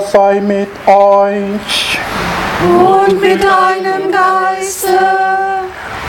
[0.00, 1.98] Herr sei mit euch.
[2.62, 4.98] Und mit deinem Geiste.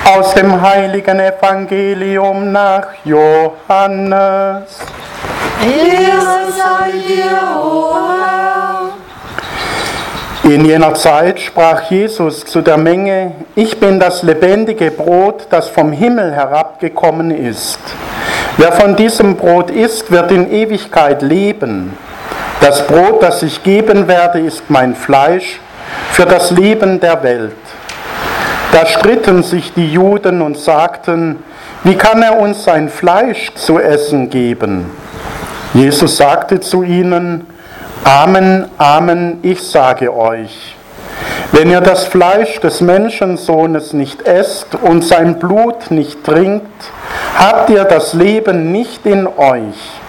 [0.06, 4.80] Aus dem heiligen Evangelium nach Johannes.
[5.62, 8.92] Ehre sei dir, o Herr.
[10.52, 15.92] In jener Zeit sprach Jesus zu der Menge, ich bin das lebendige Brot, das vom
[15.92, 17.80] Himmel herabgekommen ist.
[18.58, 21.96] Wer von diesem Brot isst, wird in Ewigkeit leben.
[22.62, 25.60] Das Brot, das ich geben werde, ist mein Fleisch
[26.12, 27.56] für das Leben der Welt.
[28.72, 31.44] Da stritten sich die Juden und sagten,
[31.84, 34.92] wie kann er uns sein Fleisch zu essen geben?
[35.74, 37.48] Jesus sagte zu ihnen,
[38.04, 40.76] Amen, Amen, ich sage euch,
[41.52, 46.72] wenn ihr das Fleisch des Menschensohnes nicht esst und sein Blut nicht trinkt,
[47.38, 50.01] habt ihr das Leben nicht in euch.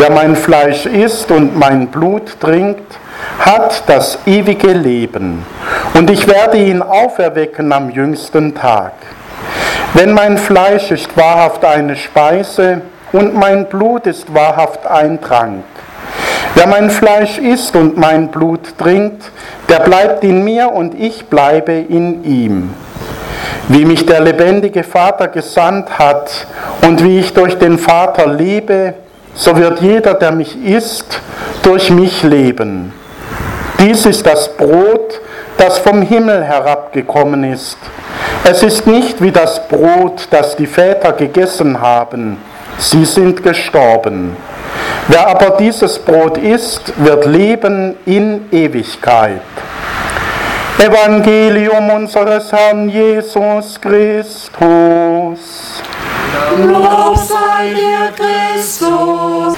[0.00, 2.96] Wer mein Fleisch isst und mein Blut trinkt,
[3.40, 5.44] hat das ewige Leben,
[5.94, 8.92] und ich werde ihn auferwecken am jüngsten Tag.
[9.98, 15.64] Denn mein Fleisch ist wahrhaft eine Speise und mein Blut ist wahrhaft ein Trank.
[16.54, 19.32] Wer mein Fleisch isst und mein Blut trinkt,
[19.68, 22.70] der bleibt in mir und ich bleibe in ihm.
[23.66, 26.46] Wie mich der lebendige Vater gesandt hat
[26.82, 28.94] und wie ich durch den Vater lebe,
[29.34, 31.20] so wird jeder, der mich isst,
[31.62, 32.92] durch mich leben.
[33.78, 35.20] Dies ist das Brot,
[35.56, 37.78] das vom Himmel herabgekommen ist.
[38.44, 42.38] Es ist nicht wie das Brot, das die Väter gegessen haben.
[42.78, 44.36] Sie sind gestorben.
[45.08, 49.40] Wer aber dieses Brot isst, wird leben in Ewigkeit.
[50.78, 54.50] Evangelium unseres Herrn Jesus Christus.
[56.66, 59.56] Lob sei dir, Christus.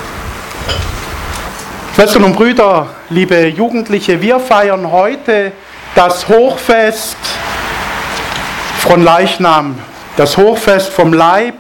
[1.95, 5.53] Schwestern und Brüder, liebe Jugendliche, wir feiern heute
[5.95, 7.17] das Hochfest
[8.79, 9.79] von Leichnam,
[10.17, 11.55] das Hochfest vom Leib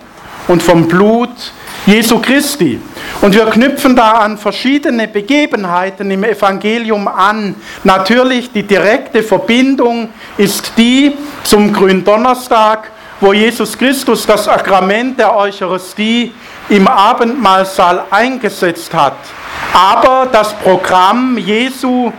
[0.48, 1.52] und vom Blut
[1.86, 2.80] Jesu Christi.
[3.20, 7.54] Und wir knüpfen da an verschiedene Begebenheiten im Evangelium an.
[7.84, 10.08] Natürlich die direkte Verbindung
[10.38, 12.90] ist die zum Gründonnerstag,
[13.20, 16.32] wo Jesus Christus das Sakrament der Eucharistie
[16.68, 19.16] im Abendmahlsaal eingesetzt hat.
[19.72, 22.12] Aber das Programm Jesu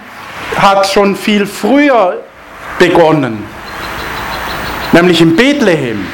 [0.56, 2.18] hat schon viel früher
[2.78, 3.44] begonnen,
[4.92, 6.06] nämlich in Bethlehem.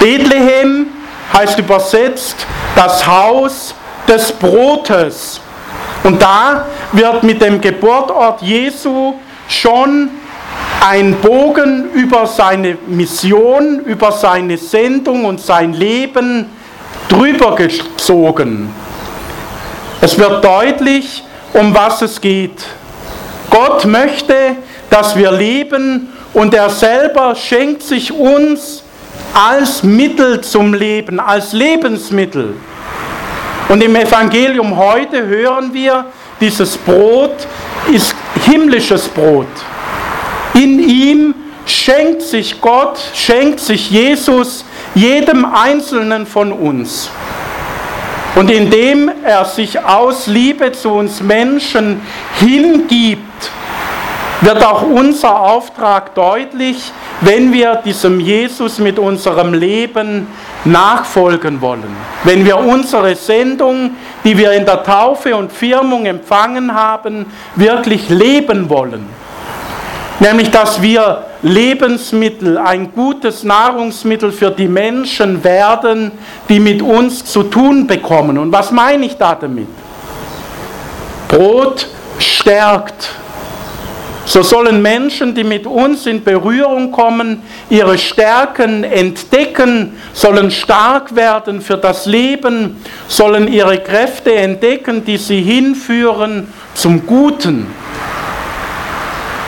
[0.00, 0.88] Bethlehem
[1.32, 3.74] heißt übersetzt das Haus
[4.08, 5.40] des Brotes.
[6.02, 9.14] Und da wird mit dem Geburtort Jesu
[9.48, 10.10] schon
[10.80, 16.46] ein Bogen über seine Mission, über seine Sendung und sein Leben
[17.08, 18.70] drüber gezogen.
[20.00, 22.64] Es wird deutlich, um was es geht.
[23.50, 24.56] Gott möchte,
[24.90, 28.82] dass wir leben und er selber schenkt sich uns
[29.34, 32.54] als Mittel zum Leben, als Lebensmittel.
[33.68, 36.06] Und im Evangelium heute hören wir,
[36.40, 37.46] dieses Brot
[37.90, 38.14] ist
[38.44, 39.46] himmlisches Brot.
[40.56, 41.34] In ihm
[41.66, 47.10] schenkt sich Gott, schenkt sich Jesus jedem Einzelnen von uns.
[48.36, 52.00] Und indem er sich aus Liebe zu uns Menschen
[52.38, 53.50] hingibt,
[54.40, 60.26] wird auch unser Auftrag deutlich, wenn wir diesem Jesus mit unserem Leben
[60.64, 61.96] nachfolgen wollen.
[62.24, 63.92] Wenn wir unsere Sendung,
[64.24, 69.06] die wir in der Taufe und Firmung empfangen haben, wirklich leben wollen.
[70.18, 76.12] Nämlich, dass wir Lebensmittel, ein gutes Nahrungsmittel für die Menschen werden,
[76.48, 78.38] die mit uns zu tun bekommen.
[78.38, 79.68] Und was meine ich da damit?
[81.28, 81.86] Brot
[82.18, 83.10] stärkt.
[84.24, 91.60] So sollen Menschen, die mit uns in Berührung kommen, ihre Stärken entdecken, sollen stark werden
[91.60, 97.68] für das Leben, sollen ihre Kräfte entdecken, die sie hinführen zum Guten.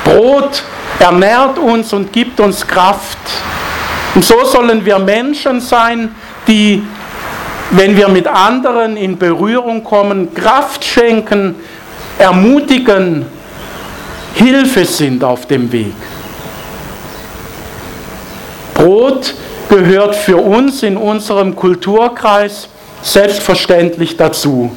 [0.05, 0.63] Brot
[0.99, 3.19] ernährt uns und gibt uns Kraft.
[4.15, 6.15] Und so sollen wir Menschen sein,
[6.47, 6.83] die,
[7.71, 11.55] wenn wir mit anderen in Berührung kommen, Kraft schenken,
[12.19, 13.27] ermutigen,
[14.35, 15.95] Hilfe sind auf dem Weg.
[18.75, 19.35] Brot
[19.69, 22.69] gehört für uns in unserem Kulturkreis
[23.03, 24.71] selbstverständlich dazu.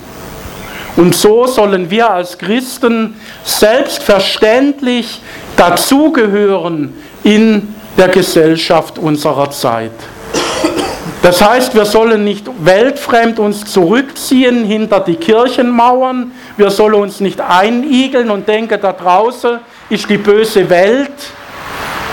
[0.97, 5.21] Und so sollen wir als Christen selbstverständlich
[5.55, 6.93] dazugehören
[7.23, 9.91] in der Gesellschaft unserer Zeit.
[11.21, 16.31] Das heißt, wir sollen nicht weltfremd uns zurückziehen hinter die Kirchenmauern.
[16.57, 19.59] Wir sollen uns nicht einigeln und denken, da draußen
[19.89, 21.11] ist die böse Welt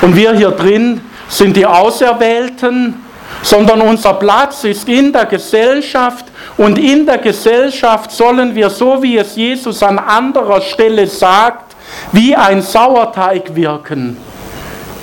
[0.03, 2.95] und wir hier drin sind die Auserwählten,
[3.43, 6.27] sondern unser Platz ist in der Gesellschaft.
[6.57, 11.77] Und in der Gesellschaft sollen wir, so wie es Jesus an anderer Stelle sagt,
[12.13, 14.17] wie ein Sauerteig wirken,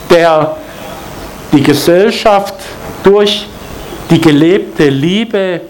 [0.09, 0.57] der
[1.51, 2.55] die Gesellschaft
[3.03, 3.47] durch
[4.09, 5.61] die gelebte Liebe,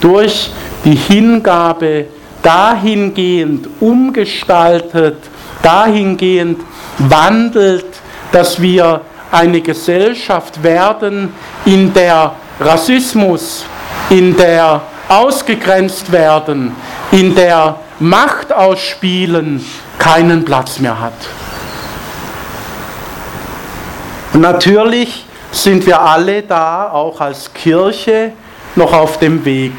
[0.00, 0.50] durch
[0.84, 2.06] die Hingabe
[2.42, 5.16] dahingehend umgestaltet,
[5.62, 6.60] dahingehend
[6.98, 7.86] wandelt,
[8.32, 11.32] dass wir eine Gesellschaft werden,
[11.64, 13.64] in der Rassismus,
[14.10, 16.74] in der ausgegrenzt werden,
[17.12, 19.64] in der Macht ausspielen
[19.98, 21.12] keinen Platz mehr hat.
[24.32, 28.32] Und natürlich sind wir alle da, auch als Kirche,
[28.76, 29.72] noch auf dem Weg.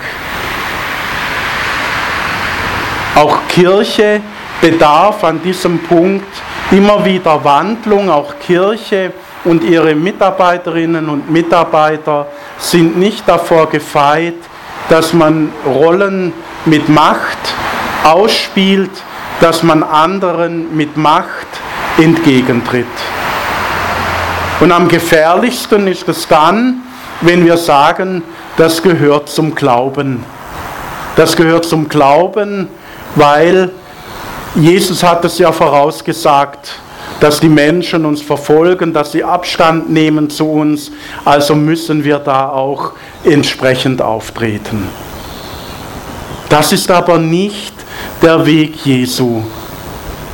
[3.16, 4.22] Auch Kirche
[4.62, 6.28] bedarf an diesem Punkt
[6.72, 8.10] immer wieder Wandlung.
[8.10, 9.14] Auch Kirche
[9.46, 12.28] und ihre Mitarbeiterinnen und Mitarbeiter
[12.58, 14.36] sind nicht davor gefeit,
[14.90, 16.34] dass man Rollen
[16.66, 17.38] mit Macht
[18.04, 18.92] ausspielt,
[19.40, 21.48] dass man anderen mit Macht
[21.98, 22.86] entgegentritt.
[24.60, 26.82] Und am gefährlichsten ist es dann,
[27.22, 28.24] wenn wir sagen,
[28.58, 30.24] das gehört zum Glauben.
[31.16, 32.68] Das gehört zum Glauben,
[33.16, 33.72] weil
[34.56, 36.72] Jesus hat es ja vorausgesagt,
[37.20, 40.92] dass die Menschen uns verfolgen, dass sie Abstand nehmen zu uns.
[41.26, 42.94] Also müssen wir da auch
[43.24, 44.88] entsprechend auftreten.
[46.50, 47.74] Das ist aber nicht
[48.22, 49.42] der Weg Jesu.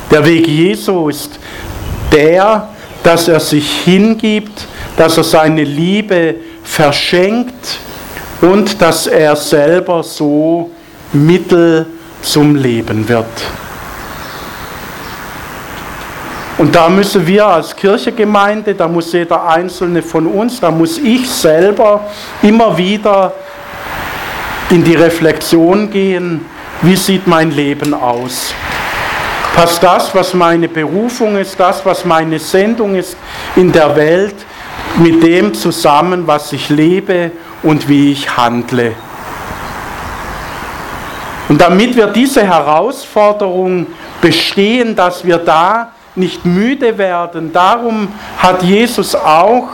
[0.10, 1.40] Der Weg Jesu ist
[2.12, 2.70] der,
[3.04, 7.80] dass er sich hingibt, dass er seine Liebe verschenkt
[8.42, 10.72] und dass er selber so
[11.12, 11.86] Mittel
[12.22, 13.26] zum Leben wird.
[16.57, 21.30] Und da müssen wir als Kirchegemeinde, da muss jeder Einzelne von uns, da muss ich
[21.30, 22.06] selber
[22.42, 23.34] immer wieder
[24.69, 26.46] in die Reflexion gehen,
[26.81, 28.54] wie sieht mein Leben aus?
[29.54, 33.18] Passt das, was meine Berufung ist, das, was meine Sendung ist
[33.56, 34.36] in der Welt,
[34.98, 37.31] mit dem zusammen, was ich lebe
[37.63, 38.94] und wie ich handle?
[41.48, 43.88] Und damit wir diese Herausforderung
[44.22, 49.67] bestehen, dass wir da nicht müde werden, darum hat Jesus auch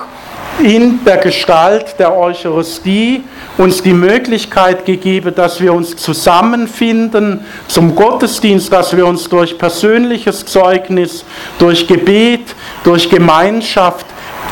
[0.59, 3.23] in der Gestalt der Eucharistie
[3.57, 10.45] uns die Möglichkeit gegeben, dass wir uns zusammenfinden zum Gottesdienst, dass wir uns durch persönliches
[10.45, 11.25] Zeugnis,
[11.57, 14.05] durch Gebet, durch Gemeinschaft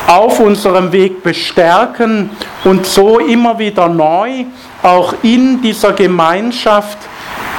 [0.06, 2.30] auf unserem Weg bestärken
[2.64, 4.44] und so immer wieder neu
[4.82, 6.98] auch in dieser Gemeinschaft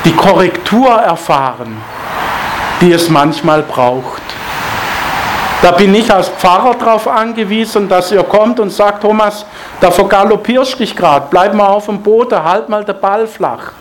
[0.04, 1.78] die Korrektur erfahren,
[2.82, 4.21] die es manchmal braucht.
[5.62, 9.46] Da bin ich als Pfarrer darauf angewiesen, dass ihr kommt und sagt, Thomas,
[9.80, 13.72] da vergaloppierst dich gerade, bleib mal auf dem Boden, halt mal den Ball flach.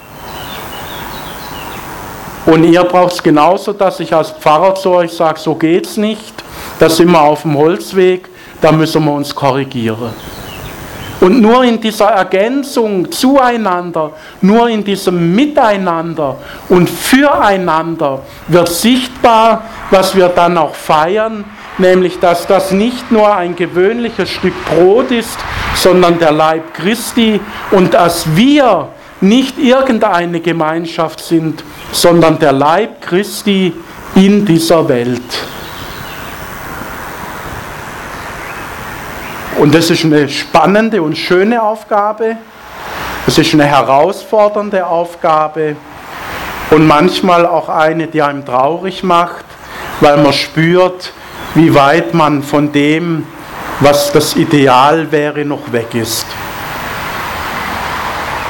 [2.45, 6.45] Und ihr braucht es genauso, dass ich als Pfarrer zu euch sage, so geht's nicht,
[6.79, 8.29] da sind wir auf dem Holzweg,
[8.61, 10.11] da müssen wir uns korrigieren.
[11.21, 16.37] Und nur in dieser Ergänzung zueinander, nur in diesem Miteinander
[16.71, 21.45] und füreinander wird sichtbar, was wir dann auch feiern,
[21.81, 25.39] nämlich dass das nicht nur ein gewöhnliches Stück Brot ist,
[25.75, 28.89] sondern der Leib Christi und dass wir
[29.21, 33.73] nicht irgendeine Gemeinschaft sind, sondern der Leib Christi
[34.15, 35.21] in dieser Welt.
[39.59, 42.39] Und das ist eine spannende und schöne Aufgabe.
[43.27, 45.77] Es ist eine herausfordernde Aufgabe
[46.71, 49.45] und manchmal auch eine, die einem traurig macht,
[50.01, 51.13] weil man spürt,
[51.55, 53.25] wie weit man von dem,
[53.81, 56.27] was das Ideal wäre, noch weg ist.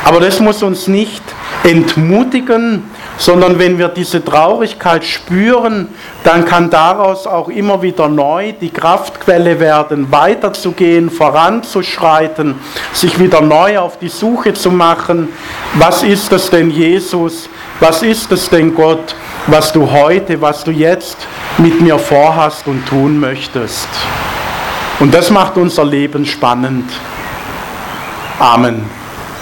[0.04, 1.22] Aber das muss uns nicht
[1.62, 2.82] entmutigen,
[3.16, 5.88] sondern wenn wir diese Traurigkeit spüren,
[6.24, 12.54] dann kann daraus auch immer wieder neu die Kraftquelle werden, weiterzugehen, voranzuschreiten,
[12.94, 15.28] sich wieder neu auf die Suche zu machen,
[15.74, 19.14] was ist es denn Jesus, was ist es denn Gott,
[19.46, 21.18] was du heute, was du jetzt
[21.60, 23.88] mit mir vorhast und tun möchtest.
[24.98, 26.90] Und das macht unser Leben spannend.
[28.38, 28.99] Amen.